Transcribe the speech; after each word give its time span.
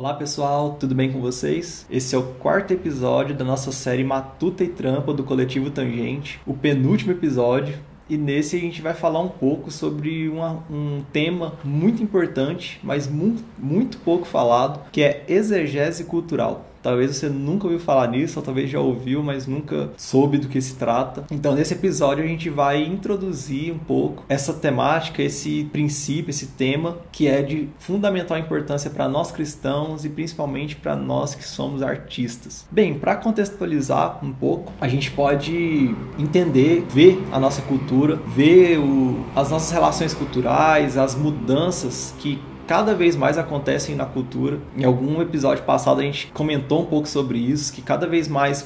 Olá 0.00 0.14
pessoal, 0.14 0.78
tudo 0.80 0.94
bem 0.94 1.12
com 1.12 1.20
vocês? 1.20 1.84
Esse 1.90 2.14
é 2.14 2.18
o 2.18 2.22
quarto 2.22 2.72
episódio 2.72 3.36
da 3.36 3.44
nossa 3.44 3.70
série 3.70 4.02
Matuta 4.02 4.64
e 4.64 4.68
Trampa 4.68 5.12
do 5.12 5.22
Coletivo 5.22 5.70
Tangente, 5.70 6.40
o 6.46 6.54
penúltimo 6.54 7.12
episódio. 7.12 7.78
E 8.08 8.16
nesse 8.16 8.56
a 8.56 8.58
gente 8.58 8.80
vai 8.80 8.94
falar 8.94 9.20
um 9.20 9.28
pouco 9.28 9.70
sobre 9.70 10.26
uma, 10.26 10.64
um 10.70 11.02
tema 11.12 11.52
muito 11.62 12.02
importante, 12.02 12.80
mas 12.82 13.06
muito, 13.06 13.44
muito 13.58 13.98
pouco 13.98 14.24
falado, 14.24 14.80
que 14.90 15.02
é 15.02 15.22
exegese 15.28 16.04
cultural. 16.04 16.69
Talvez 16.82 17.16
você 17.16 17.28
nunca 17.28 17.64
ouviu 17.64 17.80
falar 17.80 18.08
nisso, 18.08 18.38
ou 18.38 18.44
talvez 18.44 18.70
já 18.70 18.80
ouviu, 18.80 19.22
mas 19.22 19.46
nunca 19.46 19.90
soube 19.96 20.38
do 20.38 20.48
que 20.48 20.60
se 20.60 20.74
trata. 20.76 21.24
Então, 21.30 21.54
nesse 21.54 21.74
episódio, 21.74 22.24
a 22.24 22.26
gente 22.26 22.48
vai 22.48 22.82
introduzir 22.82 23.72
um 23.72 23.78
pouco 23.78 24.24
essa 24.28 24.52
temática, 24.52 25.22
esse 25.22 25.64
princípio, 25.72 26.30
esse 26.30 26.46
tema, 26.46 26.98
que 27.12 27.26
é 27.26 27.42
de 27.42 27.68
fundamental 27.78 28.38
importância 28.38 28.90
para 28.90 29.08
nós 29.08 29.30
cristãos 29.30 30.04
e 30.04 30.08
principalmente 30.08 30.76
para 30.76 30.96
nós 30.96 31.34
que 31.34 31.44
somos 31.44 31.82
artistas. 31.82 32.66
Bem, 32.70 32.98
para 32.98 33.16
contextualizar 33.16 34.24
um 34.24 34.32
pouco, 34.32 34.72
a 34.80 34.88
gente 34.88 35.10
pode 35.10 35.94
entender, 36.18 36.86
ver 36.90 37.22
a 37.32 37.38
nossa 37.38 37.62
cultura, 37.62 38.16
ver 38.34 38.78
o, 38.78 39.24
as 39.34 39.50
nossas 39.50 39.70
relações 39.70 40.14
culturais, 40.14 40.96
as 40.96 41.14
mudanças 41.14 42.14
que 42.18 42.38
cada 42.70 42.94
vez 42.94 43.16
mais 43.16 43.36
acontecem 43.36 43.96
na 43.96 44.06
cultura. 44.06 44.60
Em 44.76 44.84
algum 44.84 45.20
episódio 45.20 45.64
passado 45.64 45.98
a 45.98 46.04
gente 46.04 46.28
comentou 46.32 46.82
um 46.82 46.84
pouco 46.86 47.08
sobre 47.08 47.36
isso, 47.36 47.72
que 47.72 47.82
cada 47.82 48.06
vez 48.06 48.28
mais 48.28 48.64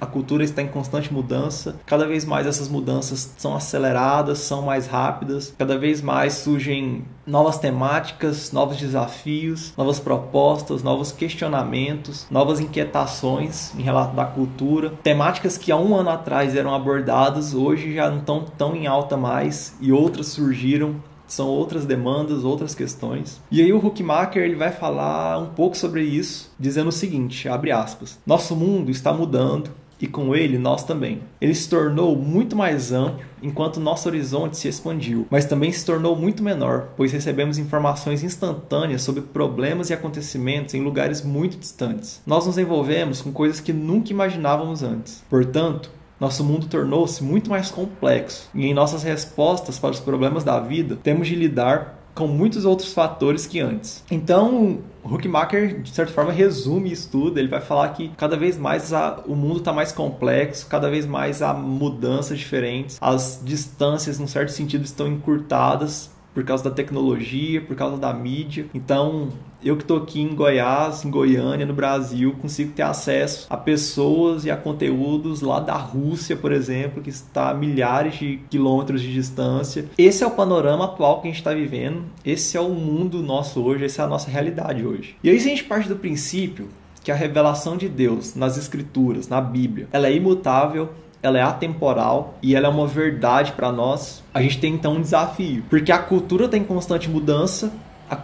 a 0.00 0.06
cultura 0.06 0.42
está 0.42 0.62
em 0.62 0.68
constante 0.68 1.12
mudança, 1.12 1.76
cada 1.84 2.06
vez 2.06 2.24
mais 2.24 2.46
essas 2.46 2.66
mudanças 2.66 3.34
são 3.36 3.54
aceleradas, 3.54 4.38
são 4.38 4.62
mais 4.62 4.86
rápidas, 4.86 5.54
cada 5.58 5.76
vez 5.76 6.00
mais 6.00 6.32
surgem 6.32 7.04
novas 7.26 7.58
temáticas, 7.58 8.52
novos 8.52 8.78
desafios, 8.78 9.74
novas 9.76 10.00
propostas, 10.00 10.82
novos 10.82 11.12
questionamentos, 11.12 12.26
novas 12.30 12.58
inquietações 12.58 13.74
em 13.78 13.82
relação 13.82 14.18
à 14.18 14.24
cultura, 14.24 14.94
temáticas 15.02 15.58
que 15.58 15.70
há 15.70 15.76
um 15.76 15.94
ano 15.94 16.08
atrás 16.08 16.56
eram 16.56 16.74
abordadas, 16.74 17.52
hoje 17.52 17.94
já 17.94 18.08
não 18.08 18.20
estão 18.20 18.46
tão 18.56 18.74
em 18.74 18.86
alta 18.86 19.14
mais 19.14 19.76
e 19.78 19.92
outras 19.92 20.28
surgiram 20.28 20.96
são 21.32 21.48
outras 21.48 21.86
demandas, 21.86 22.44
outras 22.44 22.74
questões. 22.74 23.40
E 23.50 23.62
aí 23.62 23.72
o 23.72 23.78
Huckmacher 23.78 24.42
ele 24.42 24.54
vai 24.54 24.70
falar 24.70 25.38
um 25.38 25.46
pouco 25.46 25.76
sobre 25.76 26.02
isso, 26.02 26.52
dizendo 26.58 26.88
o 26.88 26.92
seguinte, 26.92 27.48
abre 27.48 27.70
aspas: 27.70 28.18
"Nosso 28.26 28.54
mundo 28.54 28.90
está 28.90 29.12
mudando 29.12 29.70
e 30.02 30.06
com 30.08 30.34
ele 30.34 30.58
nós 30.58 30.82
também. 30.82 31.20
Ele 31.40 31.54
se 31.54 31.70
tornou 31.70 32.16
muito 32.16 32.56
mais 32.56 32.90
amplo 32.90 33.24
enquanto 33.40 33.78
nosso 33.78 34.08
horizonte 34.08 34.56
se 34.56 34.66
expandiu, 34.66 35.28
mas 35.30 35.44
também 35.44 35.70
se 35.70 35.86
tornou 35.86 36.16
muito 36.16 36.42
menor, 36.42 36.88
pois 36.96 37.12
recebemos 37.12 37.56
informações 37.56 38.24
instantâneas 38.24 39.02
sobre 39.02 39.22
problemas 39.22 39.90
e 39.90 39.94
acontecimentos 39.94 40.74
em 40.74 40.82
lugares 40.82 41.22
muito 41.22 41.56
distantes. 41.56 42.20
Nós 42.26 42.46
nos 42.46 42.58
envolvemos 42.58 43.22
com 43.22 43.32
coisas 43.32 43.60
que 43.60 43.72
nunca 43.72 44.10
imaginávamos 44.10 44.82
antes. 44.82 45.22
Portanto, 45.30 45.88
nosso 46.22 46.44
mundo 46.44 46.68
tornou-se 46.68 47.22
muito 47.22 47.50
mais 47.50 47.68
complexo 47.68 48.48
e 48.54 48.64
em 48.64 48.72
nossas 48.72 49.02
respostas 49.02 49.76
para 49.76 49.90
os 49.90 49.98
problemas 49.98 50.44
da 50.44 50.60
vida 50.60 50.96
temos 51.02 51.26
de 51.26 51.34
lidar 51.34 51.98
com 52.14 52.28
muitos 52.28 52.64
outros 52.64 52.92
fatores 52.92 53.44
que 53.46 53.58
antes. 53.58 54.04
Então, 54.10 54.78
Huckmacher, 55.02 55.80
de 55.80 55.90
certa 55.90 56.12
forma, 56.12 56.30
resume 56.30 56.92
isso 56.92 57.10
tudo. 57.10 57.38
Ele 57.38 57.48
vai 57.48 57.60
falar 57.60 57.88
que 57.88 58.10
cada 58.16 58.36
vez 58.36 58.56
mais 58.58 58.92
a, 58.92 59.22
o 59.26 59.34
mundo 59.34 59.58
está 59.58 59.72
mais 59.72 59.92
complexo, 59.92 60.66
cada 60.66 60.90
vez 60.90 61.06
mais 61.06 61.42
há 61.42 61.54
mudanças 61.54 62.38
diferentes, 62.38 62.98
as 63.00 63.40
distâncias, 63.42 64.18
num 64.18 64.26
certo 64.26 64.52
sentido, 64.52 64.84
estão 64.84 65.08
encurtadas 65.08 66.11
por 66.34 66.44
causa 66.44 66.64
da 66.64 66.70
tecnologia, 66.70 67.60
por 67.60 67.76
causa 67.76 67.96
da 67.96 68.12
mídia. 68.12 68.66
Então, 68.74 69.28
eu 69.64 69.76
que 69.76 69.82
estou 69.82 69.98
aqui 69.98 70.20
em 70.20 70.34
Goiás, 70.34 71.04
em 71.04 71.10
Goiânia, 71.10 71.64
no 71.64 71.74
Brasil, 71.74 72.34
consigo 72.40 72.72
ter 72.72 72.82
acesso 72.82 73.46
a 73.48 73.56
pessoas 73.56 74.44
e 74.44 74.50
a 74.50 74.56
conteúdos 74.56 75.40
lá 75.40 75.60
da 75.60 75.76
Rússia, 75.76 76.36
por 76.36 76.52
exemplo, 76.52 77.02
que 77.02 77.10
está 77.10 77.50
a 77.50 77.54
milhares 77.54 78.18
de 78.18 78.40
quilômetros 78.50 79.00
de 79.00 79.12
distância. 79.12 79.86
Esse 79.96 80.24
é 80.24 80.26
o 80.26 80.30
panorama 80.32 80.86
atual 80.86 81.20
que 81.20 81.28
a 81.28 81.30
gente 81.30 81.38
está 81.38 81.54
vivendo, 81.54 82.02
esse 82.24 82.56
é 82.56 82.60
o 82.60 82.70
mundo 82.70 83.22
nosso 83.22 83.62
hoje, 83.62 83.84
essa 83.84 84.02
é 84.02 84.04
a 84.04 84.08
nossa 84.08 84.30
realidade 84.30 84.84
hoje. 84.84 85.16
E 85.22 85.30
aí, 85.30 85.38
se 85.38 85.46
a 85.46 85.50
gente 85.50 85.64
parte 85.64 85.88
do 85.88 85.96
princípio 85.96 86.68
que 87.04 87.10
a 87.10 87.14
revelação 87.14 87.76
de 87.76 87.88
Deus 87.88 88.34
nas 88.34 88.56
Escrituras, 88.56 89.28
na 89.28 89.40
Bíblia, 89.40 89.88
ela 89.92 90.06
é 90.06 90.14
imutável, 90.14 90.90
ela 91.22 91.38
é 91.38 91.42
atemporal 91.42 92.34
e 92.42 92.56
ela 92.56 92.66
é 92.66 92.70
uma 92.70 92.86
verdade 92.86 93.52
para 93.52 93.70
nós, 93.70 94.22
a 94.34 94.42
gente 94.42 94.58
tem 94.58 94.74
então 94.74 94.94
um 94.94 95.00
desafio, 95.00 95.64
porque 95.70 95.92
a 95.92 95.98
cultura 95.98 96.46
está 96.46 96.56
em 96.56 96.64
constante 96.64 97.08
mudança, 97.08 97.72
a, 98.10 98.16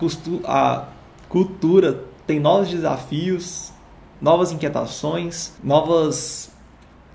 a 0.44 0.84
cultura 1.28 2.04
tem 2.26 2.41
novos 2.41 2.69
desafios, 2.69 3.72
novas 4.20 4.53
inquietações, 4.53 5.53
novas 5.62 6.50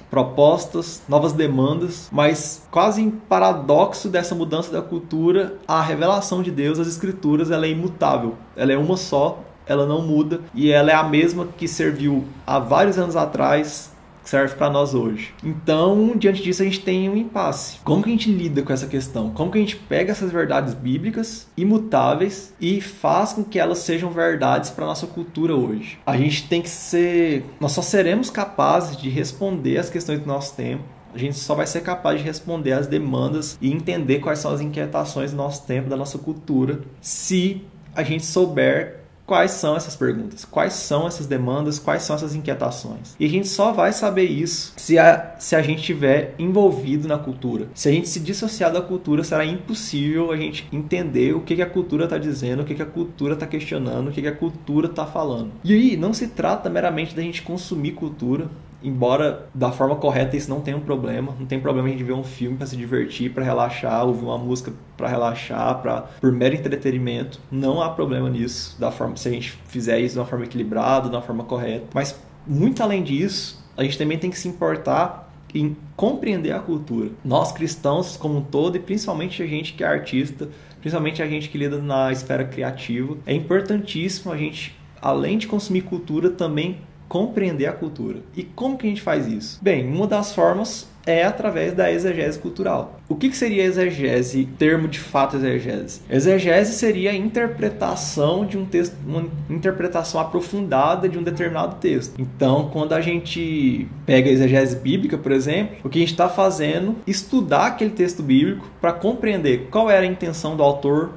propostas, 0.09 1.01
novas 1.09 1.33
demandas, 1.33 2.07
mas 2.11 2.67
quase 2.69 3.01
em 3.01 3.09
paradoxo 3.09 4.09
dessa 4.09 4.35
mudança 4.35 4.71
da 4.71 4.81
cultura, 4.81 5.57
a 5.67 5.81
revelação 5.81 6.43
de 6.43 6.51
Deus, 6.51 6.79
as 6.79 6.87
escrituras, 6.87 7.49
ela 7.49 7.65
é 7.65 7.69
imutável. 7.69 8.35
Ela 8.55 8.73
é 8.73 8.77
uma 8.77 8.95
só, 8.95 9.39
ela 9.65 9.87
não 9.87 10.01
muda 10.03 10.41
e 10.53 10.71
ela 10.71 10.91
é 10.91 10.93
a 10.93 11.03
mesma 11.03 11.47
que 11.57 11.67
serviu 11.67 12.25
há 12.45 12.59
vários 12.59 12.99
anos 12.99 13.15
atrás 13.15 13.92
serve 14.23 14.55
para 14.55 14.69
nós 14.69 14.93
hoje. 14.93 15.33
Então, 15.43 16.13
diante 16.15 16.41
disso, 16.41 16.61
a 16.61 16.65
gente 16.65 16.79
tem 16.79 17.09
um 17.09 17.15
impasse. 17.15 17.77
Como 17.83 18.03
que 18.03 18.09
a 18.09 18.11
gente 18.11 18.31
lida 18.31 18.61
com 18.61 18.73
essa 18.73 18.87
questão? 18.87 19.29
Como 19.29 19.51
que 19.51 19.57
a 19.57 19.61
gente 19.61 19.75
pega 19.75 20.11
essas 20.11 20.31
verdades 20.31 20.73
bíblicas 20.73 21.47
imutáveis 21.55 22.53
e 22.59 22.81
faz 22.81 23.33
com 23.33 23.43
que 23.43 23.59
elas 23.59 23.79
sejam 23.79 24.09
verdades 24.11 24.69
para 24.69 24.85
nossa 24.85 25.07
cultura 25.07 25.55
hoje? 25.55 25.99
A 26.05 26.17
gente 26.17 26.47
tem 26.47 26.61
que 26.61 26.69
ser, 26.69 27.45
nós 27.59 27.71
só 27.71 27.81
seremos 27.81 28.29
capazes 28.29 28.97
de 28.97 29.09
responder 29.09 29.77
as 29.77 29.89
questões 29.89 30.19
do 30.19 30.27
nosso 30.27 30.55
tempo 30.55 30.83
a 31.13 31.17
gente 31.17 31.37
só 31.37 31.53
vai 31.53 31.67
ser 31.67 31.81
capaz 31.81 32.19
de 32.19 32.25
responder 32.25 32.71
às 32.71 32.87
demandas 32.87 33.57
e 33.61 33.71
entender 33.71 34.19
quais 34.19 34.39
são 34.39 34.51
as 34.51 34.61
inquietações 34.61 35.29
do 35.29 35.37
nosso 35.37 35.65
tempo, 35.67 35.87
da 35.87 35.95
nossa 35.95 36.17
cultura, 36.17 36.79
se 36.99 37.61
a 37.95 38.01
gente 38.01 38.25
souber 38.25 39.02
quais 39.25 39.51
são 39.51 39.75
essas 39.75 39.95
perguntas, 39.95 40.45
quais 40.45 40.73
são 40.73 41.07
essas 41.07 41.27
demandas, 41.27 41.79
quais 41.79 42.03
são 42.03 42.15
essas 42.15 42.35
inquietações. 42.35 43.15
E 43.19 43.25
a 43.25 43.29
gente 43.29 43.47
só 43.47 43.71
vai 43.71 43.93
saber 43.93 44.25
isso 44.25 44.73
se 44.77 44.97
a, 44.99 45.35
se 45.39 45.55
a 45.55 45.61
gente 45.61 45.79
estiver 45.79 46.35
envolvido 46.37 47.07
na 47.07 47.17
cultura. 47.17 47.67
Se 47.73 47.89
a 47.89 47.91
gente 47.91 48.09
se 48.09 48.19
dissociar 48.19 48.71
da 48.71 48.81
cultura, 48.81 49.23
será 49.23 49.45
impossível 49.45 50.31
a 50.31 50.37
gente 50.37 50.67
entender 50.71 51.33
o 51.33 51.41
que, 51.41 51.55
que 51.55 51.61
a 51.61 51.69
cultura 51.69 52.05
está 52.05 52.17
dizendo, 52.17 52.61
o 52.61 52.65
que, 52.65 52.75
que 52.75 52.81
a 52.81 52.85
cultura 52.85 53.33
está 53.33 53.47
questionando, 53.47 54.09
o 54.09 54.11
que, 54.11 54.21
que 54.21 54.27
a 54.27 54.35
cultura 54.35 54.87
está 54.87 55.05
falando. 55.05 55.51
E 55.63 55.73
aí, 55.73 55.97
não 55.97 56.13
se 56.13 56.27
trata 56.27 56.69
meramente 56.69 57.15
da 57.15 57.21
gente 57.21 57.41
consumir 57.41 57.91
cultura, 57.91 58.49
embora 58.83 59.47
da 59.53 59.71
forma 59.71 59.95
correta 59.95 60.35
isso 60.35 60.49
não 60.49 60.61
tenha 60.61 60.77
um 60.77 60.81
problema, 60.81 61.35
não 61.39 61.45
tem 61.45 61.59
problema 61.59 61.87
a 61.87 61.91
gente 61.91 62.03
ver 62.03 62.13
um 62.13 62.23
filme 62.23 62.57
para 62.57 62.67
se 62.67 62.75
divertir, 62.75 63.31
para 63.31 63.43
relaxar, 63.43 64.05
ouvir 64.05 64.23
uma 64.23 64.37
música 64.37 64.73
para 64.97 65.07
relaxar, 65.07 65.81
para 65.81 66.01
por 66.19 66.31
mero 66.31 66.55
entretenimento, 66.55 67.39
não 67.51 67.81
há 67.81 67.89
problema 67.89 68.29
nisso, 68.29 68.75
da 68.79 68.91
forma 68.91 69.15
se 69.15 69.27
a 69.29 69.31
gente 69.31 69.51
fizer 69.67 69.99
isso 69.99 70.15
de 70.15 70.19
uma 70.19 70.25
forma 70.25 70.45
equilibrada, 70.45 71.09
de 71.09 71.15
uma 71.15 71.21
forma 71.21 71.43
correta. 71.43 71.85
Mas 71.93 72.19
muito 72.45 72.83
além 72.83 73.01
disso, 73.03 73.63
a 73.77 73.83
gente 73.83 73.97
também 73.97 74.17
tem 74.17 74.29
que 74.29 74.37
se 74.37 74.47
importar 74.47 75.31
em 75.53 75.75
compreender 75.95 76.51
a 76.51 76.59
cultura. 76.59 77.11
Nós 77.23 77.51
cristãos 77.51 78.17
como 78.17 78.39
um 78.39 78.41
todo 78.41 78.75
e 78.75 78.79
principalmente 78.79 79.41
a 79.41 79.47
gente 79.47 79.73
que 79.73 79.83
é 79.83 79.87
artista, 79.87 80.49
principalmente 80.81 81.21
a 81.21 81.27
gente 81.27 81.49
que 81.49 81.57
lida 81.57 81.77
na 81.77 82.11
esfera 82.11 82.43
criativa, 82.43 83.15
é 83.25 83.33
importantíssimo 83.33 84.31
a 84.31 84.37
gente 84.37 84.75
além 85.01 85.37
de 85.37 85.47
consumir 85.47 85.81
cultura 85.81 86.29
também 86.29 86.79
compreender 87.07 87.67
a 87.67 87.73
cultura. 87.73 88.19
E 88.35 88.43
como 88.43 88.77
que 88.77 88.87
a 88.87 88.89
gente 88.89 89.01
faz 89.01 89.27
isso? 89.27 89.59
Bem, 89.61 89.87
uma 89.87 90.07
das 90.07 90.33
formas 90.33 90.87
é 91.05 91.23
através 91.23 91.73
da 91.73 91.91
exegese 91.91 92.39
cultural. 92.39 92.99
O 93.09 93.15
que, 93.15 93.33
seria 93.35 93.63
exegese, 93.63 94.45
termo 94.57 94.87
de 94.87 94.99
fato 94.99 95.35
exegese? 95.35 96.01
Exegese 96.09 96.73
seria 96.73 97.11
a 97.11 97.15
interpretação 97.15 98.45
de 98.45 98.57
um 98.57 98.65
texto, 98.65 98.95
uma 99.05 99.25
interpretação 99.49 100.19
aprofundada 100.19 101.09
de 101.09 101.17
um 101.17 101.23
determinado 101.23 101.75
texto. 101.75 102.13
Então, 102.19 102.69
quando 102.71 102.93
a 102.93 103.01
gente 103.01 103.87
pega 104.05 104.29
a 104.29 104.33
exegese 104.33 104.77
bíblica, 104.77 105.17
por 105.17 105.31
exemplo, 105.31 105.75
o 105.83 105.89
que 105.89 105.99
a 105.99 106.01
gente 106.01 106.11
está 106.11 106.29
fazendo 106.29 106.95
é 107.05 107.11
estudar 107.11 107.67
aquele 107.67 107.91
texto 107.91 108.23
bíblico 108.23 108.71
para 108.79 108.93
compreender 108.93 109.67
qual 109.69 109.89
era 109.89 110.05
a 110.05 110.09
intenção 110.09 110.55
do 110.55 110.63
autor 110.63 111.13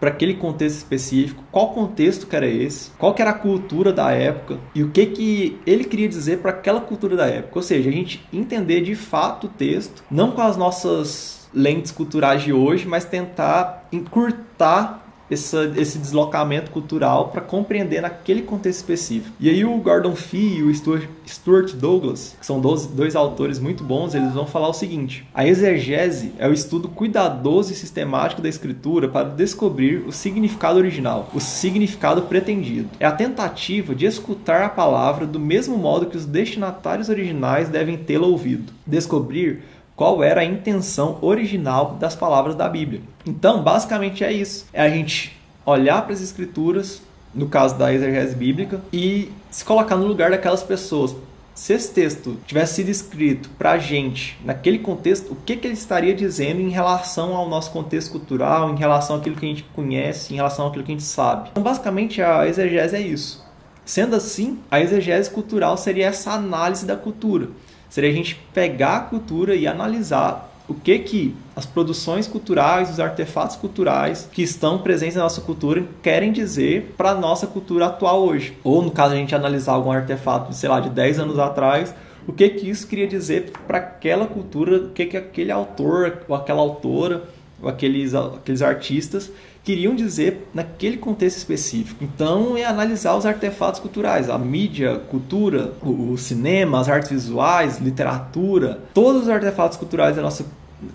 para 0.00 0.08
aquele 0.08 0.34
contexto 0.34 0.78
específico, 0.78 1.44
qual 1.52 1.74
contexto 1.74 2.26
que 2.26 2.34
era 2.34 2.46
esse, 2.46 2.90
qual 2.92 3.12
que 3.12 3.20
era 3.20 3.32
a 3.32 3.34
cultura 3.34 3.92
da 3.92 4.10
época 4.10 4.58
e 4.74 4.82
o 4.82 4.90
que 4.90 5.06
que 5.06 5.60
ele 5.66 5.84
queria 5.84 6.08
dizer 6.08 6.38
para 6.38 6.50
aquela 6.50 6.80
cultura 6.80 7.14
da 7.14 7.26
época. 7.26 7.58
Ou 7.58 7.62
seja, 7.62 7.90
a 7.90 7.92
gente 7.92 8.26
entender 8.32 8.80
de 8.80 8.94
fato 8.94 9.46
o 9.46 9.50
texto, 9.50 10.02
não 10.10 10.32
com 10.32 10.40
as 10.40 10.56
nossas 10.56 11.48
lentes 11.52 11.92
culturais 11.92 12.42
de 12.42 12.52
hoje, 12.52 12.86
mas 12.86 13.04
tentar 13.04 13.88
encurtar 13.92 14.99
essa, 15.30 15.72
esse 15.76 15.98
deslocamento 15.98 16.70
cultural 16.70 17.28
para 17.28 17.40
compreender 17.40 18.00
naquele 18.00 18.42
contexto 18.42 18.78
específico. 18.78 19.34
E 19.38 19.48
aí 19.48 19.64
o 19.64 19.76
Gordon 19.78 20.14
Fee 20.14 20.58
e 20.58 20.62
o 20.62 20.74
Stuart, 20.74 21.04
Stuart 21.26 21.72
Douglas, 21.74 22.36
que 22.38 22.46
são 22.46 22.60
dois, 22.60 22.86
dois 22.86 23.14
autores 23.14 23.58
muito 23.58 23.84
bons, 23.84 24.14
eles 24.14 24.32
vão 24.32 24.46
falar 24.46 24.68
o 24.68 24.74
seguinte: 24.74 25.26
a 25.34 25.46
exegese 25.46 26.32
é 26.38 26.48
o 26.48 26.52
estudo 26.52 26.88
cuidadoso 26.88 27.72
e 27.72 27.76
sistemático 27.76 28.42
da 28.42 28.48
escritura 28.48 29.08
para 29.08 29.28
descobrir 29.28 30.04
o 30.06 30.12
significado 30.12 30.78
original, 30.78 31.28
o 31.34 31.40
significado 31.40 32.22
pretendido. 32.22 32.88
É 32.98 33.06
a 33.06 33.12
tentativa 33.12 33.94
de 33.94 34.06
escutar 34.06 34.62
a 34.62 34.68
palavra 34.68 35.26
do 35.26 35.38
mesmo 35.38 35.76
modo 35.76 36.06
que 36.06 36.16
os 36.16 36.26
destinatários 36.26 37.08
originais 37.08 37.68
devem 37.68 37.96
tê-la 37.96 38.26
ouvido. 38.26 38.72
Descobrir 38.86 39.62
qual 40.00 40.24
era 40.24 40.40
a 40.40 40.44
intenção 40.46 41.18
original 41.20 41.98
das 42.00 42.16
palavras 42.16 42.54
da 42.54 42.66
Bíblia. 42.66 43.02
Então, 43.26 43.62
basicamente 43.62 44.24
é 44.24 44.32
isso. 44.32 44.64
É 44.72 44.80
a 44.80 44.88
gente 44.88 45.38
olhar 45.66 46.00
para 46.00 46.14
as 46.14 46.22
escrituras, 46.22 47.02
no 47.34 47.50
caso 47.50 47.76
da 47.76 47.92
exegese 47.92 48.34
bíblica, 48.34 48.80
e 48.90 49.30
se 49.50 49.62
colocar 49.62 49.96
no 49.96 50.06
lugar 50.06 50.30
daquelas 50.30 50.62
pessoas. 50.62 51.14
Se 51.54 51.74
esse 51.74 51.92
texto 51.92 52.38
tivesse 52.46 52.76
sido 52.76 52.88
escrito 52.88 53.50
para 53.58 53.72
a 53.72 53.78
gente, 53.78 54.38
naquele 54.42 54.78
contexto, 54.78 55.32
o 55.32 55.36
que, 55.36 55.54
que 55.54 55.66
ele 55.66 55.74
estaria 55.74 56.14
dizendo 56.14 56.62
em 56.62 56.70
relação 56.70 57.36
ao 57.36 57.46
nosso 57.46 57.70
contexto 57.70 58.10
cultural, 58.10 58.70
em 58.70 58.78
relação 58.78 59.16
àquilo 59.16 59.36
que 59.36 59.44
a 59.44 59.48
gente 59.50 59.64
conhece, 59.74 60.32
em 60.32 60.36
relação 60.36 60.66
àquilo 60.66 60.82
que 60.82 60.92
a 60.92 60.94
gente 60.94 61.04
sabe? 61.04 61.50
Então, 61.52 61.62
basicamente, 61.62 62.22
a 62.22 62.48
exegese 62.48 62.96
é 62.96 63.00
isso. 63.02 63.44
Sendo 63.84 64.16
assim, 64.16 64.60
a 64.70 64.80
exegese 64.80 65.28
cultural 65.28 65.76
seria 65.76 66.06
essa 66.06 66.30
análise 66.30 66.86
da 66.86 66.96
cultura 66.96 67.48
seria 67.90 68.08
a 68.08 68.14
gente 68.14 68.36
pegar 68.54 68.96
a 68.96 69.00
cultura 69.00 69.54
e 69.54 69.66
analisar 69.66 70.50
o 70.70 70.74
que 70.74 71.00
que 71.00 71.34
as 71.56 71.66
produções 71.66 72.28
culturais, 72.28 72.90
os 72.90 73.00
artefatos 73.00 73.56
culturais 73.56 74.28
que 74.32 74.40
estão 74.40 74.78
presentes 74.78 75.16
na 75.16 75.24
nossa 75.24 75.40
cultura 75.40 75.84
querem 76.00 76.30
dizer 76.30 76.94
para 76.96 77.10
a 77.10 77.14
nossa 77.14 77.46
cultura 77.46 77.86
atual 77.86 78.22
hoje. 78.22 78.56
Ou 78.62 78.80
no 78.80 78.92
caso 78.92 79.14
a 79.14 79.16
gente 79.16 79.34
analisar 79.34 79.72
algum 79.72 79.90
artefato, 79.90 80.54
sei 80.54 80.68
lá, 80.68 80.78
de 80.78 80.88
10 80.88 81.18
anos 81.18 81.38
atrás, 81.40 81.92
o 82.26 82.32
que 82.32 82.48
que 82.50 82.70
isso 82.70 82.86
queria 82.86 83.08
dizer 83.08 83.52
para 83.66 83.78
aquela 83.78 84.26
cultura, 84.26 84.76
o 84.76 84.90
que 84.90 85.06
que 85.06 85.16
aquele 85.16 85.50
autor 85.50 86.18
ou 86.28 86.36
aquela 86.36 86.60
autora 86.60 87.24
ou 87.60 87.68
aqueles, 87.68 88.14
aqueles 88.14 88.62
artistas 88.62 89.32
queriam 89.70 89.94
dizer 89.94 90.48
naquele 90.52 90.96
contexto 90.96 91.36
específico. 91.36 92.02
Então, 92.02 92.56
é 92.56 92.64
analisar 92.64 93.14
os 93.14 93.24
artefatos 93.24 93.78
culturais, 93.78 94.28
a 94.28 94.36
mídia, 94.36 94.96
cultura, 95.08 95.74
o, 95.80 96.12
o 96.12 96.18
cinema, 96.18 96.80
as 96.80 96.88
artes 96.88 97.10
visuais, 97.10 97.78
literatura, 97.78 98.80
todos 98.92 99.22
os 99.22 99.28
artefatos 99.28 99.78
culturais 99.78 100.16
da 100.16 100.22
nossa, 100.22 100.44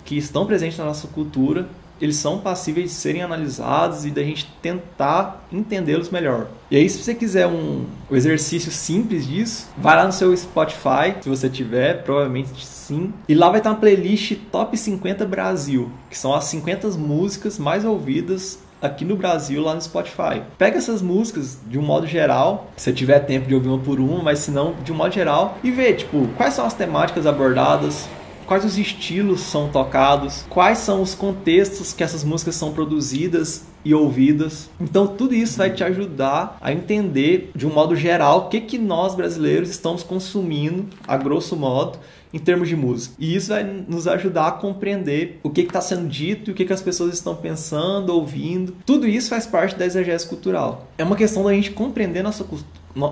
que 0.04 0.18
estão 0.18 0.44
presentes 0.44 0.76
na 0.76 0.84
nossa 0.84 1.08
cultura 1.08 1.66
eles 2.00 2.16
são 2.16 2.38
passíveis 2.38 2.90
de 2.90 2.96
serem 2.96 3.22
analisados 3.22 4.04
e 4.04 4.10
da 4.10 4.22
gente 4.22 4.46
tentar 4.60 5.46
entendê-los 5.50 6.10
melhor. 6.10 6.48
E 6.70 6.76
aí, 6.76 6.88
se 6.90 7.02
você 7.02 7.14
quiser 7.14 7.46
um, 7.46 7.86
um 8.10 8.14
exercício 8.16 8.70
simples 8.70 9.26
disso, 9.26 9.68
vai 9.78 9.96
lá 9.96 10.04
no 10.04 10.12
seu 10.12 10.36
Spotify, 10.36 11.14
se 11.20 11.28
você 11.28 11.48
tiver, 11.48 12.02
provavelmente 12.02 12.64
sim. 12.64 13.12
E 13.28 13.34
lá 13.34 13.48
vai 13.48 13.60
estar 13.60 13.70
uma 13.70 13.76
playlist 13.76 14.36
Top 14.52 14.76
50 14.76 15.24
Brasil, 15.24 15.90
que 16.10 16.18
são 16.18 16.34
as 16.34 16.44
50 16.44 16.90
músicas 16.90 17.58
mais 17.58 17.84
ouvidas 17.84 18.58
aqui 18.80 19.04
no 19.04 19.16
Brasil, 19.16 19.62
lá 19.62 19.74
no 19.74 19.80
Spotify. 19.80 20.42
Pega 20.58 20.78
essas 20.78 21.02
músicas 21.02 21.58
de 21.66 21.78
um 21.78 21.82
modo 21.82 22.06
geral, 22.06 22.70
se 22.76 22.92
tiver 22.92 23.20
tempo 23.20 23.46
de 23.48 23.54
ouvir 23.54 23.68
uma 23.68 23.78
por 23.78 24.00
uma, 24.00 24.22
mas 24.22 24.40
se 24.40 24.50
não, 24.50 24.74
de 24.84 24.92
um 24.92 24.96
modo 24.96 25.12
geral, 25.12 25.58
e 25.62 25.70
ver, 25.70 25.94
tipo, 25.94 26.28
quais 26.36 26.54
são 26.54 26.66
as 26.66 26.74
temáticas 26.74 27.26
abordadas, 27.26 28.08
quais 28.46 28.64
os 28.64 28.78
estilos 28.78 29.40
são 29.40 29.68
tocados, 29.68 30.44
quais 30.48 30.78
são 30.78 31.02
os 31.02 31.14
contextos 31.14 31.92
que 31.92 32.04
essas 32.04 32.22
músicas 32.22 32.54
são 32.54 32.72
produzidas 32.72 33.64
e 33.86 33.94
ouvidas. 33.94 34.68
Então 34.80 35.06
tudo 35.06 35.32
isso 35.32 35.56
vai 35.56 35.70
te 35.70 35.84
ajudar 35.84 36.58
a 36.60 36.72
entender 36.72 37.52
de 37.54 37.64
um 37.64 37.72
modo 37.72 37.94
geral 37.94 38.38
o 38.38 38.48
que 38.48 38.60
que 38.60 38.78
nós 38.78 39.14
brasileiros 39.14 39.70
estamos 39.70 40.02
consumindo 40.02 40.86
a 41.06 41.16
grosso 41.16 41.56
modo 41.56 41.96
em 42.34 42.38
termos 42.38 42.68
de 42.68 42.74
música. 42.74 43.14
E 43.16 43.36
isso 43.36 43.50
vai 43.50 43.62
nos 43.62 44.08
ajudar 44.08 44.48
a 44.48 44.52
compreender 44.52 45.38
o 45.40 45.50
que 45.50 45.60
está 45.60 45.80
sendo 45.80 46.08
dito 46.08 46.50
o 46.50 46.54
que, 46.54 46.64
que 46.64 46.72
as 46.72 46.82
pessoas 46.82 47.14
estão 47.14 47.36
pensando, 47.36 48.10
ouvindo. 48.10 48.74
Tudo 48.84 49.06
isso 49.06 49.30
faz 49.30 49.46
parte 49.46 49.76
da 49.76 49.86
exegese 49.86 50.26
cultural. 50.26 50.88
É 50.98 51.04
uma 51.04 51.14
questão 51.14 51.44
da 51.44 51.52
gente 51.52 51.70
compreender 51.70 52.24
nossa, 52.24 52.44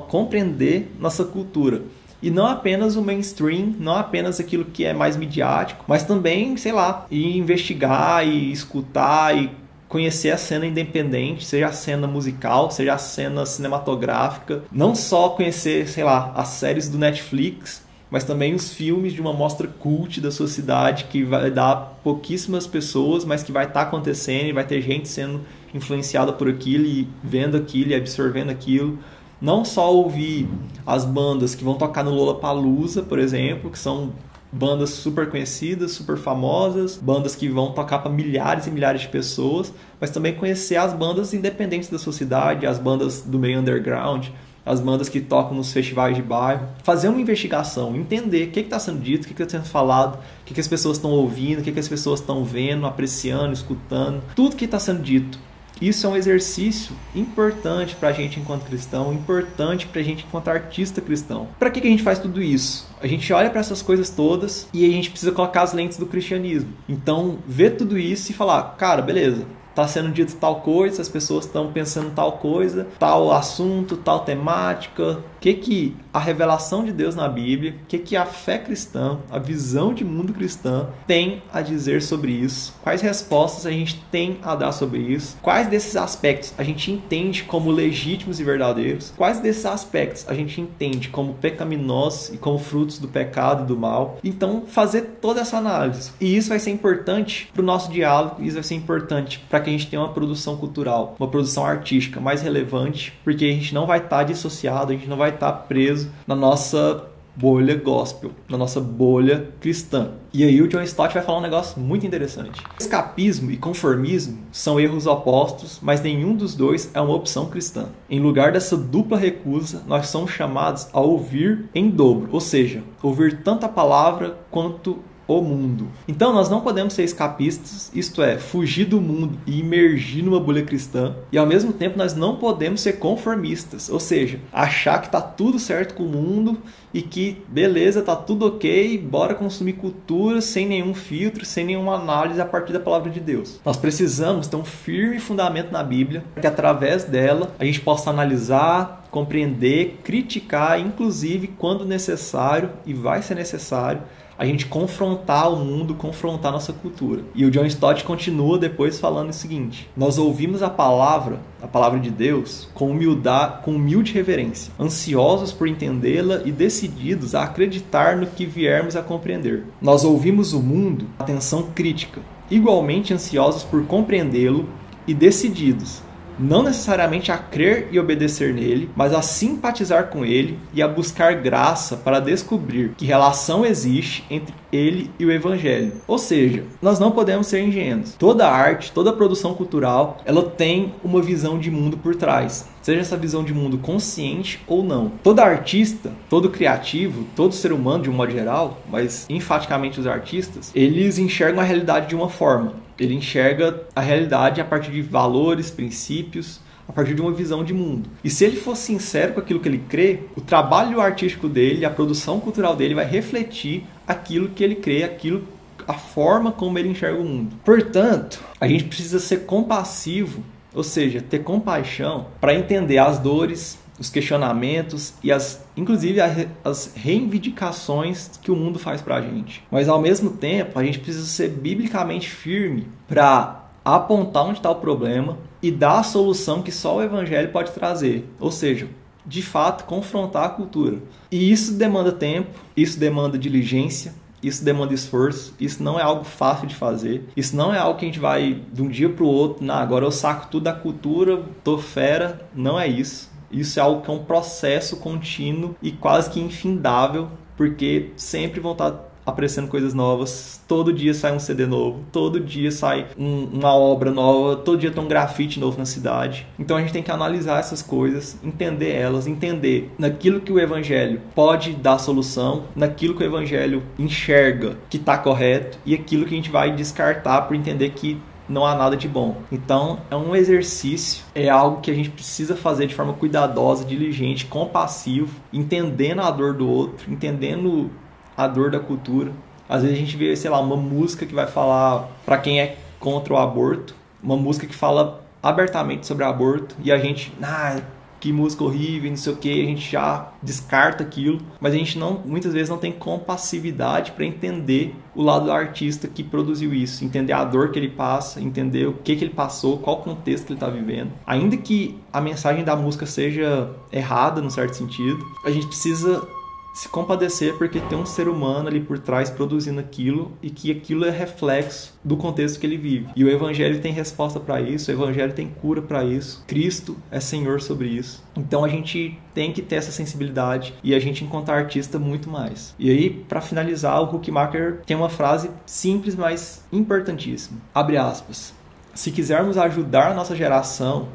compreender 0.08 0.90
nossa 0.98 1.24
cultura. 1.24 1.82
E 2.20 2.30
não 2.30 2.46
apenas 2.46 2.96
o 2.96 3.02
mainstream, 3.02 3.74
não 3.78 3.94
apenas 3.94 4.40
aquilo 4.40 4.64
que 4.64 4.84
é 4.84 4.92
mais 4.92 5.16
midiático, 5.16 5.84
mas 5.86 6.02
também, 6.02 6.56
sei 6.56 6.72
lá, 6.72 7.06
investigar 7.10 8.26
e 8.26 8.50
escutar 8.50 9.36
e 9.36 9.50
conhecer 9.94 10.32
a 10.32 10.36
cena 10.36 10.66
independente, 10.66 11.44
seja 11.44 11.68
a 11.68 11.72
cena 11.72 12.08
musical, 12.08 12.68
seja 12.68 12.94
a 12.94 12.98
cena 12.98 13.46
cinematográfica, 13.46 14.64
não 14.72 14.92
só 14.92 15.28
conhecer, 15.28 15.86
sei 15.88 16.02
lá, 16.02 16.32
as 16.34 16.48
séries 16.48 16.88
do 16.88 16.98
Netflix, 16.98 17.84
mas 18.10 18.24
também 18.24 18.56
os 18.56 18.74
filmes 18.74 19.12
de 19.12 19.20
uma 19.20 19.32
mostra 19.32 19.68
cult 19.68 20.20
da 20.20 20.32
sua 20.32 20.48
cidade 20.48 21.04
que 21.04 21.22
vai 21.22 21.48
dar 21.48 22.00
pouquíssimas 22.02 22.66
pessoas, 22.66 23.24
mas 23.24 23.44
que 23.44 23.52
vai 23.52 23.66
estar 23.66 23.82
tá 23.82 23.86
acontecendo 23.86 24.48
e 24.48 24.52
vai 24.52 24.64
ter 24.64 24.82
gente 24.82 25.06
sendo 25.06 25.42
influenciada 25.72 26.32
por 26.32 26.48
aquilo 26.48 26.86
e 26.86 27.06
vendo 27.22 27.56
aquilo 27.56 27.92
e 27.92 27.94
absorvendo 27.94 28.50
aquilo. 28.50 28.98
Não 29.40 29.64
só 29.64 29.94
ouvir 29.94 30.48
as 30.84 31.04
bandas 31.04 31.54
que 31.54 31.62
vão 31.62 31.74
tocar 31.74 32.02
no 32.02 32.10
Lollapalooza, 32.10 33.00
por 33.00 33.20
exemplo, 33.20 33.70
que 33.70 33.78
são 33.78 34.12
bandas 34.54 34.90
super 34.90 35.28
conhecidas, 35.28 35.90
super 35.92 36.16
famosas, 36.16 36.96
bandas 36.96 37.34
que 37.34 37.48
vão 37.48 37.72
tocar 37.72 37.98
para 37.98 38.10
milhares 38.10 38.66
e 38.68 38.70
milhares 38.70 39.00
de 39.00 39.08
pessoas, 39.08 39.74
mas 40.00 40.10
também 40.10 40.34
conhecer 40.34 40.76
as 40.76 40.92
bandas 40.92 41.34
independentes 41.34 41.88
da 41.88 41.98
sua 41.98 42.12
cidade, 42.12 42.64
as 42.64 42.78
bandas 42.78 43.22
do 43.22 43.36
meio 43.36 43.58
underground, 43.58 44.28
as 44.64 44.80
bandas 44.80 45.08
que 45.08 45.20
tocam 45.20 45.56
nos 45.56 45.72
festivais 45.72 46.14
de 46.14 46.22
bairro, 46.22 46.68
fazer 46.84 47.08
uma 47.08 47.20
investigação, 47.20 47.96
entender 47.96 48.48
o 48.48 48.50
que 48.52 48.60
está 48.60 48.78
sendo 48.78 49.00
dito, 49.00 49.24
o 49.24 49.26
que 49.26 49.42
está 49.42 49.58
sendo 49.58 49.68
falado, 49.68 50.16
o 50.16 50.44
que, 50.44 50.54
que 50.54 50.60
as 50.60 50.68
pessoas 50.68 50.98
estão 50.98 51.10
ouvindo, 51.10 51.58
o 51.58 51.62
que, 51.62 51.72
que 51.72 51.80
as 51.80 51.88
pessoas 51.88 52.20
estão 52.20 52.44
vendo, 52.44 52.86
apreciando, 52.86 53.52
escutando, 53.52 54.22
tudo 54.36 54.54
que 54.54 54.64
está 54.64 54.78
sendo 54.78 55.02
dito 55.02 55.38
isso 55.80 56.06
é 56.06 56.10
um 56.10 56.16
exercício 56.16 56.94
importante 57.14 57.94
para 57.94 58.08
a 58.08 58.12
gente 58.12 58.38
enquanto 58.38 58.64
cristão, 58.64 59.12
importante 59.12 59.86
para 59.86 60.00
a 60.00 60.04
gente 60.04 60.24
enquanto 60.26 60.48
artista 60.48 61.00
cristão. 61.00 61.48
Para 61.58 61.70
que, 61.70 61.80
que 61.80 61.86
a 61.86 61.90
gente 61.90 62.02
faz 62.02 62.18
tudo 62.18 62.42
isso? 62.42 62.88
A 63.00 63.06
gente 63.06 63.32
olha 63.32 63.50
para 63.50 63.60
essas 63.60 63.82
coisas 63.82 64.10
todas 64.10 64.68
e 64.72 64.86
a 64.86 64.90
gente 64.90 65.10
precisa 65.10 65.32
colocar 65.32 65.62
as 65.62 65.72
lentes 65.72 65.98
do 65.98 66.06
cristianismo. 66.06 66.72
Então, 66.88 67.38
ver 67.46 67.76
tudo 67.76 67.98
isso 67.98 68.30
e 68.30 68.34
falar, 68.34 68.76
cara, 68.76 69.02
beleza, 69.02 69.46
está 69.70 69.86
sendo 69.88 70.10
dito 70.10 70.36
tal 70.36 70.60
coisa, 70.60 71.02
as 71.02 71.08
pessoas 71.08 71.44
estão 71.44 71.72
pensando 71.72 72.14
tal 72.14 72.32
coisa, 72.38 72.86
tal 72.98 73.32
assunto, 73.32 73.96
tal 73.96 74.20
temática. 74.20 75.18
O 75.18 75.40
que 75.40 75.54
que 75.54 75.96
a 76.14 76.20
revelação 76.20 76.84
de 76.84 76.92
Deus 76.92 77.16
na 77.16 77.28
Bíblia, 77.28 77.74
o 77.82 77.86
que 77.88 77.98
que 77.98 78.16
a 78.16 78.24
fé 78.24 78.56
cristã, 78.56 79.18
a 79.28 79.38
visão 79.40 79.92
de 79.92 80.04
mundo 80.04 80.32
cristã 80.32 80.86
tem 81.08 81.42
a 81.52 81.60
dizer 81.60 82.00
sobre 82.02 82.30
isso? 82.30 82.72
Quais 82.84 83.02
respostas 83.02 83.66
a 83.66 83.70
gente 83.72 84.00
tem 84.12 84.38
a 84.40 84.54
dar 84.54 84.70
sobre 84.70 85.00
isso? 85.00 85.36
Quais 85.42 85.66
desses 85.66 85.96
aspectos 85.96 86.54
a 86.56 86.62
gente 86.62 86.92
entende 86.92 87.42
como 87.42 87.68
legítimos 87.68 88.38
e 88.38 88.44
verdadeiros? 88.44 89.12
Quais 89.16 89.40
desses 89.40 89.66
aspectos 89.66 90.24
a 90.28 90.34
gente 90.34 90.60
entende 90.60 91.08
como 91.08 91.34
pecaminosos 91.34 92.32
e 92.32 92.38
como 92.38 92.58
frutos 92.58 93.00
do 93.00 93.08
pecado 93.08 93.64
e 93.64 93.66
do 93.66 93.76
mal? 93.76 94.18
Então, 94.22 94.62
fazer 94.68 95.16
toda 95.20 95.40
essa 95.40 95.56
análise. 95.56 96.12
E 96.20 96.36
isso 96.36 96.50
vai 96.50 96.60
ser 96.60 96.70
importante 96.70 97.50
para 97.52 97.62
o 97.62 97.64
nosso 97.64 97.90
diálogo, 97.90 98.40
isso 98.40 98.54
vai 98.54 98.62
ser 98.62 98.76
importante 98.76 99.44
para 99.50 99.58
que 99.58 99.68
a 99.68 99.72
gente 99.72 99.88
tenha 99.88 100.00
uma 100.00 100.12
produção 100.12 100.56
cultural, 100.56 101.16
uma 101.18 101.28
produção 101.28 101.66
artística 101.66 102.20
mais 102.20 102.40
relevante, 102.40 103.12
porque 103.24 103.46
a 103.46 103.52
gente 103.52 103.74
não 103.74 103.84
vai 103.84 103.98
estar 103.98 104.18
tá 104.18 104.22
dissociado, 104.22 104.92
a 104.92 104.94
gente 104.94 105.08
não 105.08 105.16
vai 105.16 105.30
estar 105.30 105.50
tá 105.50 105.58
preso 105.58 106.03
na 106.26 106.34
nossa 106.34 107.10
bolha 107.36 107.74
gospel, 107.74 108.30
na 108.48 108.56
nossa 108.56 108.80
bolha 108.80 109.50
cristã. 109.60 110.12
E 110.32 110.44
aí 110.44 110.62
o 110.62 110.68
John 110.68 110.82
Stott 110.82 111.12
vai 111.14 111.22
falar 111.22 111.38
um 111.38 111.42
negócio 111.42 111.80
muito 111.80 112.06
interessante. 112.06 112.62
Escapismo 112.78 113.50
e 113.50 113.56
conformismo 113.56 114.38
são 114.52 114.78
erros 114.78 115.06
opostos, 115.06 115.78
mas 115.82 116.00
nenhum 116.00 116.34
dos 116.34 116.54
dois 116.54 116.90
é 116.94 117.00
uma 117.00 117.14
opção 117.14 117.46
cristã. 117.46 117.86
Em 118.08 118.20
lugar 118.20 118.52
dessa 118.52 118.76
dupla 118.76 119.18
recusa, 119.18 119.82
nós 119.86 120.08
somos 120.08 120.30
chamados 120.30 120.88
a 120.92 121.00
ouvir 121.00 121.68
em 121.74 121.90
dobro, 121.90 122.28
ou 122.32 122.40
seja, 122.40 122.82
ouvir 123.02 123.42
tanto 123.42 123.66
a 123.66 123.68
palavra 123.68 124.38
quanto 124.50 124.98
o 125.26 125.40
mundo. 125.40 125.88
Então 126.06 126.32
nós 126.32 126.48
não 126.48 126.60
podemos 126.60 126.94
ser 126.94 127.04
escapistas, 127.04 127.90
isto 127.94 128.22
é, 128.22 128.38
fugir 128.38 128.84
do 128.84 129.00
mundo 129.00 129.38
e 129.46 129.60
imergir 129.60 130.24
numa 130.24 130.40
bolha 130.40 130.62
cristã, 130.62 131.14
e 131.32 131.38
ao 131.38 131.46
mesmo 131.46 131.72
tempo 131.72 131.98
nós 131.98 132.14
não 132.14 132.36
podemos 132.36 132.80
ser 132.80 132.94
conformistas, 132.94 133.88
ou 133.88 134.00
seja, 134.00 134.38
achar 134.52 135.00
que 135.00 135.06
está 135.06 135.20
tudo 135.20 135.58
certo 135.58 135.94
com 135.94 136.04
o 136.04 136.08
mundo 136.08 136.58
e 136.92 137.02
que 137.02 137.42
beleza, 137.48 138.02
tá 138.02 138.14
tudo 138.14 138.46
ok, 138.46 138.98
bora 138.98 139.34
consumir 139.34 139.74
cultura 139.74 140.40
sem 140.40 140.66
nenhum 140.66 140.94
filtro, 140.94 141.44
sem 141.44 141.64
nenhuma 141.64 141.96
análise 141.96 142.40
a 142.40 142.44
partir 142.44 142.72
da 142.72 142.80
palavra 142.80 143.10
de 143.10 143.20
Deus. 143.20 143.60
Nós 143.64 143.76
precisamos 143.76 144.46
ter 144.46 144.56
um 144.56 144.64
firme 144.64 145.18
fundamento 145.18 145.72
na 145.72 145.82
Bíblia, 145.82 146.24
que 146.40 146.46
através 146.46 147.04
dela 147.04 147.54
a 147.58 147.64
gente 147.64 147.80
possa 147.80 148.10
analisar, 148.10 149.04
compreender, 149.10 150.00
criticar, 150.02 150.80
inclusive 150.80 151.48
quando 151.58 151.84
necessário 151.84 152.70
e 152.84 152.92
vai 152.92 153.22
ser 153.22 153.34
necessário, 153.34 154.02
a 154.38 154.44
gente 154.44 154.66
confrontar 154.66 155.52
o 155.52 155.56
mundo, 155.56 155.94
confrontar 155.94 156.52
nossa 156.52 156.72
cultura. 156.72 157.22
E 157.34 157.44
o 157.44 157.50
John 157.50 157.64
Stott 157.66 158.04
continua 158.04 158.58
depois 158.58 158.98
falando 158.98 159.30
o 159.30 159.34
seguinte: 159.34 159.88
Nós 159.96 160.18
ouvimos 160.18 160.62
a 160.62 160.70
palavra, 160.70 161.40
a 161.62 161.66
palavra 161.66 161.98
de 162.00 162.10
Deus, 162.10 162.68
com 162.74 162.90
humildade, 162.90 163.62
com 163.62 163.72
humilde 163.72 164.12
reverência, 164.12 164.72
ansiosos 164.78 165.52
por 165.52 165.68
entendê-la 165.68 166.42
e 166.44 166.52
decididos 166.52 167.34
a 167.34 167.44
acreditar 167.44 168.16
no 168.16 168.26
que 168.26 168.44
viermos 168.44 168.96
a 168.96 169.02
compreender. 169.02 169.64
Nós 169.80 170.04
ouvimos 170.04 170.52
o 170.52 170.60
mundo, 170.60 171.06
atenção 171.18 171.70
crítica, 171.74 172.20
igualmente 172.50 173.14
ansiosos 173.14 173.62
por 173.62 173.84
compreendê-lo 173.86 174.68
e 175.06 175.14
decididos 175.14 176.02
não 176.38 176.62
necessariamente 176.62 177.30
a 177.30 177.38
crer 177.38 177.88
e 177.90 177.98
obedecer 177.98 178.52
nele, 178.52 178.90
mas 178.96 179.12
a 179.12 179.22
simpatizar 179.22 180.08
com 180.08 180.24
ele 180.24 180.58
e 180.72 180.82
a 180.82 180.88
buscar 180.88 181.34
graça 181.34 181.96
para 181.96 182.20
descobrir 182.20 182.94
que 182.96 183.06
relação 183.06 183.64
existe 183.64 184.24
entre 184.30 184.54
ele 184.72 185.10
e 185.18 185.24
o 185.24 185.30
evangelho. 185.30 185.92
Ou 186.06 186.18
seja, 186.18 186.64
nós 186.82 186.98
não 186.98 187.12
podemos 187.12 187.46
ser 187.46 187.62
ingênuos. 187.62 188.14
Toda 188.18 188.50
arte, 188.50 188.92
toda 188.92 189.12
produção 189.12 189.54
cultural, 189.54 190.18
ela 190.24 190.42
tem 190.42 190.94
uma 191.02 191.22
visão 191.22 191.58
de 191.58 191.70
mundo 191.70 191.96
por 191.96 192.16
trás. 192.16 192.68
Seja 192.82 193.00
essa 193.00 193.16
visão 193.16 193.42
de 193.42 193.54
mundo 193.54 193.78
consciente 193.78 194.60
ou 194.66 194.84
não. 194.84 195.12
Todo 195.22 195.40
artista, 195.40 196.12
todo 196.28 196.50
criativo, 196.50 197.24
todo 197.34 197.54
ser 197.54 197.72
humano 197.72 198.02
de 198.02 198.10
um 198.10 198.12
modo 198.12 198.30
geral, 198.32 198.82
mas 198.90 199.24
enfaticamente 199.30 199.98
os 199.98 200.06
artistas, 200.06 200.70
eles 200.74 201.18
enxergam 201.18 201.60
a 201.60 201.64
realidade 201.64 202.08
de 202.08 202.14
uma 202.14 202.28
forma. 202.28 202.83
Ele 202.98 203.14
enxerga 203.14 203.82
a 203.94 204.00
realidade 204.00 204.60
a 204.60 204.64
partir 204.64 204.90
de 204.90 205.02
valores, 205.02 205.70
princípios, 205.70 206.60
a 206.88 206.92
partir 206.92 207.14
de 207.14 207.20
uma 207.20 207.32
visão 207.32 207.64
de 207.64 207.72
mundo. 207.72 208.08
E 208.22 208.30
se 208.30 208.44
ele 208.44 208.56
for 208.56 208.76
sincero 208.76 209.32
com 209.32 209.40
aquilo 209.40 209.60
que 209.60 209.68
ele 209.68 209.82
crê, 209.88 210.20
o 210.36 210.40
trabalho 210.40 211.00
artístico 211.00 211.48
dele, 211.48 211.84
a 211.84 211.90
produção 211.90 212.38
cultural 212.40 212.76
dele 212.76 212.94
vai 212.94 213.06
refletir 213.06 213.84
aquilo 214.06 214.50
que 214.50 214.62
ele 214.62 214.76
crê, 214.76 215.02
aquilo 215.02 215.44
a 215.86 215.94
forma 215.94 216.52
como 216.52 216.78
ele 216.78 216.88
enxerga 216.88 217.20
o 217.20 217.24
mundo. 217.24 217.56
Portanto, 217.64 218.42
a 218.60 218.66
gente 218.66 218.84
precisa 218.84 219.18
ser 219.18 219.40
compassivo, 219.40 220.42
ou 220.74 220.82
seja, 220.82 221.20
ter 221.20 221.40
compaixão 221.40 222.26
para 222.40 222.54
entender 222.54 222.98
as 222.98 223.18
dores, 223.18 223.78
os 223.98 224.10
questionamentos 224.10 225.14
e 225.22 225.30
as 225.30 225.64
inclusive 225.76 226.18
as 226.64 226.92
reivindicações 226.94 228.30
que 228.42 228.50
o 228.50 228.56
mundo 228.56 228.78
faz 228.78 229.00
para 229.00 229.16
a 229.16 229.20
gente. 229.20 229.62
Mas 229.70 229.88
ao 229.88 230.00
mesmo 230.00 230.30
tempo, 230.30 230.78
a 230.78 230.84
gente 230.84 230.98
precisa 230.98 231.26
ser 231.26 231.48
biblicamente 231.48 232.30
firme 232.30 232.88
para 233.08 233.64
apontar 233.84 234.46
onde 234.46 234.58
está 234.58 234.70
o 234.70 234.76
problema 234.76 235.38
e 235.62 235.70
dar 235.70 236.00
a 236.00 236.02
solução 236.02 236.62
que 236.62 236.72
só 236.72 236.96
o 236.96 237.02
evangelho 237.02 237.52
pode 237.52 237.72
trazer. 237.72 238.28
Ou 238.40 238.50
seja, 238.50 238.88
de 239.26 239.42
fato, 239.42 239.84
confrontar 239.84 240.44
a 240.44 240.48
cultura. 240.50 240.98
E 241.30 241.50
isso 241.50 241.74
demanda 241.74 242.12
tempo, 242.12 242.50
isso 242.76 242.98
demanda 242.98 243.38
diligência, 243.38 244.14
isso 244.42 244.64
demanda 244.64 244.92
esforço, 244.92 245.54
isso 245.58 245.82
não 245.82 245.98
é 245.98 246.02
algo 246.02 246.24
fácil 246.24 246.66
de 246.66 246.74
fazer, 246.74 247.24
isso 247.34 247.56
não 247.56 247.74
é 247.74 247.78
algo 247.78 247.98
que 247.98 248.04
a 248.04 248.08
gente 248.08 248.20
vai 248.20 248.62
de 248.72 248.82
um 248.82 248.88
dia 248.88 249.08
para 249.08 249.24
o 249.24 249.28
outro, 249.28 249.64
não, 249.64 249.74
agora 249.74 250.04
eu 250.04 250.10
saco 250.10 250.48
tudo 250.50 250.64
da 250.64 250.72
cultura, 250.72 251.42
tô 251.62 251.78
fera, 251.78 252.46
não 252.54 252.78
é 252.78 252.86
isso. 252.86 253.32
Isso 253.54 253.78
é 253.78 253.82
algo 253.82 254.02
que 254.02 254.10
é 254.10 254.14
um 254.14 254.24
processo 254.24 254.96
contínuo 254.96 255.76
e 255.80 255.92
quase 255.92 256.30
que 256.30 256.40
infindável, 256.40 257.28
porque 257.56 258.10
sempre 258.16 258.60
vão 258.60 258.72
estar 258.72 259.14
aparecendo 259.26 259.68
coisas 259.68 259.94
novas. 259.94 260.62
Todo 260.68 260.92
dia 260.92 261.14
sai 261.14 261.34
um 261.34 261.38
CD 261.38 261.66
novo, 261.66 262.00
todo 262.12 262.40
dia 262.40 262.70
sai 262.70 263.06
um, 263.18 263.44
uma 263.52 263.74
obra 263.74 264.10
nova, 264.10 264.56
todo 264.56 264.78
dia 264.78 264.90
tem 264.90 265.02
um 265.02 265.08
grafite 265.08 265.58
novo 265.58 265.78
na 265.78 265.86
cidade. 265.86 266.46
Então 266.58 266.76
a 266.76 266.80
gente 266.80 266.92
tem 266.92 267.02
que 267.02 267.10
analisar 267.10 267.58
essas 267.58 267.82
coisas, 267.82 268.36
entender 268.42 268.92
elas, 268.92 269.26
entender 269.26 269.90
naquilo 269.98 270.40
que 270.40 270.52
o 270.52 270.60
evangelho 270.60 271.20
pode 271.34 271.72
dar 271.72 271.98
solução, 271.98 272.64
naquilo 272.74 273.14
que 273.14 273.22
o 273.22 273.26
evangelho 273.26 273.82
enxerga 273.98 274.76
que 274.90 274.96
está 274.96 275.16
correto 275.16 275.78
e 275.86 275.94
aquilo 275.94 276.26
que 276.26 276.34
a 276.34 276.36
gente 276.36 276.50
vai 276.50 276.74
descartar 276.74 277.42
por 277.42 277.56
entender 277.56 277.90
que 277.90 278.20
não 278.48 278.66
há 278.66 278.74
nada 278.74 278.96
de 278.96 279.08
bom. 279.08 279.36
Então, 279.50 280.00
é 280.10 280.16
um 280.16 280.34
exercício, 280.34 281.24
é 281.34 281.48
algo 281.48 281.80
que 281.80 281.90
a 281.90 281.94
gente 281.94 282.10
precisa 282.10 282.56
fazer 282.56 282.86
de 282.86 282.94
forma 282.94 283.12
cuidadosa, 283.14 283.84
diligente, 283.84 284.46
compassivo, 284.46 285.40
entendendo 285.52 286.20
a 286.20 286.30
dor 286.30 286.54
do 286.54 286.68
outro, 286.68 287.10
entendendo 287.10 287.90
a 288.36 288.46
dor 288.46 288.70
da 288.70 288.80
cultura. 288.80 289.32
Às 289.68 289.82
vezes 289.82 289.96
a 289.96 290.00
gente 290.00 290.16
vê, 290.16 290.34
sei 290.36 290.50
lá, 290.50 290.60
uma 290.60 290.76
música 290.76 291.24
que 291.24 291.34
vai 291.34 291.46
falar 291.46 292.08
para 292.24 292.38
quem 292.38 292.60
é 292.60 292.76
contra 293.00 293.34
o 293.34 293.38
aborto, 293.38 293.94
uma 294.22 294.36
música 294.36 294.66
que 294.66 294.74
fala 294.74 295.22
abertamente 295.42 296.06
sobre 296.06 296.24
aborto 296.24 296.74
e 296.82 296.90
a 296.90 296.98
gente, 296.98 297.32
ah, 297.42 297.78
que 298.24 298.32
música 298.32 298.64
horrível, 298.64 299.10
não 299.10 299.18
sei 299.18 299.34
o 299.34 299.36
que, 299.36 299.50
a 299.50 299.66
gente 299.66 299.90
já 299.92 300.32
descarta 300.42 301.02
aquilo, 301.02 301.42
mas 301.60 301.74
a 301.74 301.76
gente 301.76 301.98
não, 301.98 302.22
muitas 302.24 302.54
vezes 302.54 302.70
não 302.70 302.78
tem 302.78 302.90
compassividade 302.90 304.12
para 304.12 304.24
entender 304.24 304.96
o 305.14 305.22
lado 305.22 305.44
do 305.44 305.52
artista 305.52 306.08
que 306.08 306.24
produziu 306.24 306.72
isso, 306.72 307.04
entender 307.04 307.34
a 307.34 307.44
dor 307.44 307.70
que 307.70 307.78
ele 307.78 307.90
passa, 307.90 308.40
entender 308.40 308.88
o 308.88 308.94
que, 308.94 309.14
que 309.14 309.24
ele 309.24 309.34
passou, 309.34 309.76
qual 309.76 309.98
contexto 309.98 310.46
que 310.46 310.52
ele 310.54 310.56
está 310.56 310.70
vivendo. 310.70 311.12
Ainda 311.26 311.54
que 311.58 311.98
a 312.10 312.18
mensagem 312.18 312.64
da 312.64 312.74
música 312.74 313.04
seja 313.04 313.70
errada, 313.92 314.40
no 314.40 314.50
certo 314.50 314.72
sentido, 314.72 315.22
a 315.44 315.50
gente 315.50 315.66
precisa 315.66 316.26
se 316.74 316.88
compadecer 316.88 317.56
porque 317.56 317.80
tem 317.80 317.96
um 317.96 318.04
ser 318.04 318.26
humano 318.26 318.66
ali 318.66 318.80
por 318.80 318.98
trás 318.98 319.30
produzindo 319.30 319.78
aquilo 319.78 320.32
e 320.42 320.50
que 320.50 320.72
aquilo 320.72 321.04
é 321.04 321.10
reflexo 321.10 321.94
do 322.02 322.16
contexto 322.16 322.58
que 322.58 322.66
ele 322.66 322.76
vive. 322.76 323.06
E 323.14 323.24
o 323.24 323.30
evangelho 323.30 323.80
tem 323.80 323.92
resposta 323.92 324.40
para 324.40 324.60
isso, 324.60 324.90
o 324.90 324.94
evangelho 324.94 325.32
tem 325.32 325.48
cura 325.48 325.80
para 325.80 326.02
isso. 326.02 326.42
Cristo 326.48 326.96
é 327.12 327.20
Senhor 327.20 327.62
sobre 327.62 327.86
isso. 327.86 328.24
Então 328.36 328.64
a 328.64 328.68
gente 328.68 329.16
tem 329.32 329.52
que 329.52 329.62
ter 329.62 329.76
essa 329.76 329.92
sensibilidade 329.92 330.74
e 330.82 330.94
a 330.96 330.98
gente 330.98 331.24
encontrar 331.24 331.58
artista 331.58 331.96
muito 331.96 332.28
mais. 332.28 332.74
E 332.76 332.90
aí, 332.90 333.08
para 333.08 333.40
finalizar, 333.40 334.02
o 334.02 334.16
Huckmacher 334.16 334.80
tem 334.84 334.96
uma 334.96 335.08
frase 335.08 335.50
simples, 335.64 336.16
mas 336.16 336.64
importantíssima. 336.72 337.60
Abre 337.72 337.96
aspas. 337.96 338.52
Se 338.92 339.12
quisermos 339.12 339.56
ajudar 339.56 340.10
a 340.10 340.14
nossa 340.14 340.34
geração 340.34 341.08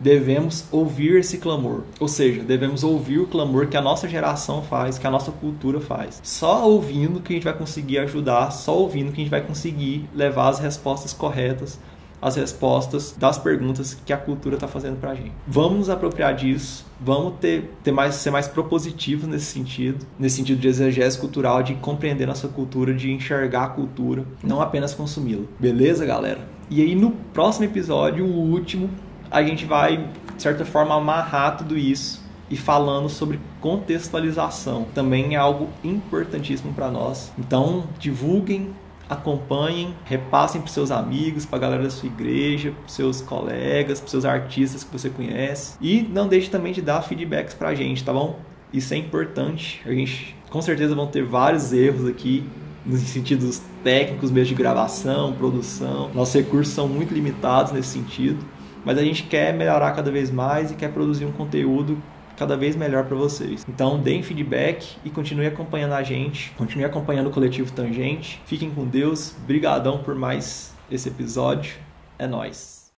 devemos 0.00 0.64
ouvir 0.72 1.18
esse 1.18 1.38
clamor. 1.38 1.82
Ou 1.98 2.08
seja, 2.08 2.42
devemos 2.42 2.82
ouvir 2.82 3.18
o 3.18 3.26
clamor 3.26 3.66
que 3.68 3.76
a 3.76 3.82
nossa 3.82 4.08
geração 4.08 4.62
faz, 4.62 4.98
que 4.98 5.06
a 5.06 5.10
nossa 5.10 5.30
cultura 5.30 5.80
faz. 5.80 6.20
Só 6.22 6.68
ouvindo 6.68 7.20
que 7.20 7.32
a 7.32 7.36
gente 7.36 7.44
vai 7.44 7.56
conseguir 7.56 7.98
ajudar, 7.98 8.50
só 8.50 8.76
ouvindo 8.76 9.12
que 9.12 9.20
a 9.20 9.24
gente 9.24 9.30
vai 9.30 9.42
conseguir 9.42 10.08
levar 10.14 10.48
as 10.48 10.58
respostas 10.58 11.12
corretas 11.12 11.78
as 12.22 12.36
respostas 12.36 13.14
das 13.16 13.38
perguntas 13.38 13.96
que 14.04 14.12
a 14.12 14.16
cultura 14.16 14.56
está 14.56 14.68
fazendo 14.68 14.98
para 15.00 15.12
a 15.12 15.14
gente. 15.14 15.32
Vamos 15.46 15.78
nos 15.78 15.88
apropriar 15.90 16.34
disso, 16.34 16.84
vamos 17.00 17.34
ter, 17.40 17.70
ter 17.82 17.92
mais, 17.92 18.16
ser 18.16 18.30
mais 18.30 18.46
propositivos 18.46 19.26
nesse 19.26 19.46
sentido, 19.46 20.04
nesse 20.18 20.36
sentido 20.36 20.60
de 20.60 20.68
exegese 20.68 21.18
cultural, 21.18 21.62
de 21.62 21.74
compreender 21.76 22.26
nossa 22.26 22.48
cultura, 22.48 22.92
de 22.92 23.10
enxergar 23.10 23.64
a 23.64 23.68
cultura, 23.68 24.24
não 24.42 24.60
apenas 24.60 24.94
consumi-la. 24.94 25.44
Beleza, 25.58 26.04
galera? 26.04 26.46
E 26.68 26.82
aí 26.82 26.94
no 26.94 27.10
próximo 27.32 27.64
episódio, 27.64 28.24
o 28.24 28.52
último, 28.52 28.90
a 29.30 29.42
gente 29.42 29.64
vai, 29.64 30.08
de 30.36 30.42
certa 30.42 30.64
forma, 30.64 30.94
amarrar 30.94 31.56
tudo 31.56 31.78
isso 31.78 32.20
e 32.50 32.56
falando 32.56 33.08
sobre 33.08 33.38
contextualização. 33.60 34.86
Também 34.92 35.34
é 35.34 35.38
algo 35.38 35.68
importantíssimo 35.84 36.72
para 36.72 36.90
nós. 36.90 37.32
Então, 37.38 37.84
divulguem, 37.98 38.74
acompanhem, 39.08 39.94
repassem 40.04 40.60
para 40.60 40.70
seus 40.70 40.90
amigos, 40.90 41.46
para 41.46 41.58
a 41.58 41.60
galera 41.60 41.82
da 41.84 41.90
sua 41.90 42.08
igreja, 42.08 42.72
para 42.72 42.88
seus 42.88 43.20
colegas, 43.20 44.00
para 44.00 44.08
seus 44.08 44.24
artistas 44.24 44.82
que 44.82 44.92
você 44.92 45.08
conhece. 45.08 45.76
E 45.80 46.02
não 46.02 46.26
deixe 46.26 46.50
também 46.50 46.72
de 46.72 46.82
dar 46.82 47.02
feedbacks 47.02 47.54
para 47.54 47.68
a 47.68 47.74
gente, 47.74 48.02
tá 48.02 48.12
bom? 48.12 48.40
Isso 48.72 48.92
é 48.92 48.96
importante. 48.96 49.80
A 49.86 49.92
gente 49.92 50.36
com 50.48 50.60
certeza 50.60 50.94
vão 50.94 51.06
ter 51.06 51.24
vários 51.24 51.72
erros 51.72 52.08
aqui 52.08 52.44
nos 52.84 53.00
sentidos 53.00 53.62
técnicos 53.84 54.30
mesmo 54.30 54.48
de 54.48 54.54
gravação, 54.54 55.32
produção. 55.32 56.10
Nossos 56.12 56.34
recursos 56.34 56.74
são 56.74 56.88
muito 56.88 57.14
limitados 57.14 57.72
nesse 57.72 57.90
sentido 57.90 58.44
mas 58.84 58.98
a 58.98 59.02
gente 59.02 59.24
quer 59.24 59.52
melhorar 59.52 59.92
cada 59.92 60.10
vez 60.10 60.30
mais 60.30 60.70
e 60.70 60.74
quer 60.74 60.92
produzir 60.92 61.24
um 61.24 61.32
conteúdo 61.32 62.00
cada 62.36 62.56
vez 62.56 62.74
melhor 62.74 63.04
para 63.04 63.16
vocês. 63.16 63.66
Então, 63.68 64.00
deem 64.00 64.22
feedback 64.22 64.96
e 65.04 65.10
continue 65.10 65.46
acompanhando 65.46 65.92
a 65.92 66.02
gente, 66.02 66.52
continue 66.56 66.86
acompanhando 66.86 67.26
o 67.26 67.30
coletivo 67.30 67.70
Tangente. 67.70 68.40
Fiquem 68.46 68.70
com 68.70 68.86
Deus. 68.86 69.34
Brigadão 69.46 69.98
por 69.98 70.14
mais 70.14 70.74
esse 70.90 71.08
episódio. 71.08 71.74
É 72.18 72.26
nós. 72.26 72.79